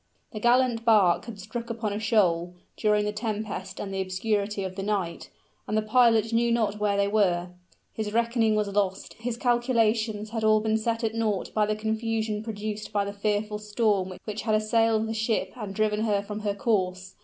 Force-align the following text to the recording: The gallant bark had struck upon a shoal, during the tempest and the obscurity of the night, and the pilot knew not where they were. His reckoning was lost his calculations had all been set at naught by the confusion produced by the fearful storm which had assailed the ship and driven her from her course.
The 0.33 0.39
gallant 0.39 0.83
bark 0.83 1.25
had 1.25 1.39
struck 1.39 1.69
upon 1.69 1.93
a 1.93 1.99
shoal, 1.99 2.55
during 2.75 3.05
the 3.05 3.11
tempest 3.11 3.79
and 3.79 3.93
the 3.93 4.01
obscurity 4.01 4.63
of 4.63 4.75
the 4.75 4.81
night, 4.81 5.29
and 5.67 5.77
the 5.77 5.83
pilot 5.83 6.33
knew 6.33 6.51
not 6.51 6.79
where 6.79 6.97
they 6.97 7.07
were. 7.07 7.49
His 7.93 8.11
reckoning 8.11 8.55
was 8.55 8.67
lost 8.67 9.13
his 9.19 9.37
calculations 9.37 10.31
had 10.31 10.43
all 10.43 10.59
been 10.59 10.77
set 10.79 11.03
at 11.03 11.13
naught 11.13 11.53
by 11.53 11.67
the 11.67 11.75
confusion 11.75 12.41
produced 12.41 12.91
by 12.91 13.05
the 13.05 13.13
fearful 13.13 13.59
storm 13.59 14.17
which 14.23 14.41
had 14.41 14.55
assailed 14.55 15.05
the 15.07 15.13
ship 15.13 15.53
and 15.55 15.75
driven 15.75 15.99
her 16.05 16.23
from 16.23 16.39
her 16.39 16.55
course. 16.55 17.13